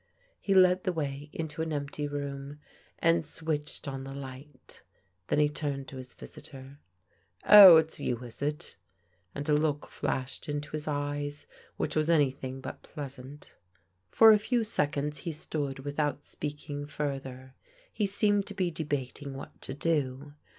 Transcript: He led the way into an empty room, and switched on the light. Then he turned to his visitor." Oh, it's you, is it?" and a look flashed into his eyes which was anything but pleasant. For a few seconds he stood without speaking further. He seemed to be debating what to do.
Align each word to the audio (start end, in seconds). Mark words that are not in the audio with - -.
He 0.39 0.55
led 0.55 0.83
the 0.83 0.91
way 0.91 1.29
into 1.31 1.61
an 1.61 1.71
empty 1.71 2.07
room, 2.07 2.57
and 2.97 3.23
switched 3.23 3.87
on 3.87 4.03
the 4.03 4.15
light. 4.15 4.81
Then 5.27 5.37
he 5.37 5.47
turned 5.47 5.87
to 5.89 5.97
his 5.97 6.15
visitor." 6.15 6.79
Oh, 7.45 7.77
it's 7.77 7.99
you, 7.99 8.17
is 8.23 8.41
it?" 8.41 8.77
and 9.35 9.47
a 9.47 9.53
look 9.53 9.85
flashed 9.89 10.49
into 10.49 10.71
his 10.71 10.87
eyes 10.87 11.45
which 11.77 11.95
was 11.95 12.09
anything 12.09 12.61
but 12.61 12.81
pleasant. 12.81 13.53
For 14.09 14.31
a 14.31 14.39
few 14.39 14.63
seconds 14.63 15.19
he 15.19 15.31
stood 15.31 15.77
without 15.81 16.25
speaking 16.25 16.87
further. 16.87 17.53
He 17.93 18.07
seemed 18.07 18.47
to 18.47 18.55
be 18.55 18.71
debating 18.71 19.35
what 19.35 19.61
to 19.61 19.75
do. 19.75 20.33